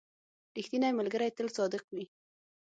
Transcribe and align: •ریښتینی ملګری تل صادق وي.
•ریښتینی 0.55 0.91
ملګری 0.99 1.29
تل 1.37 1.47
صادق 1.57 1.83
وي. 1.95 2.05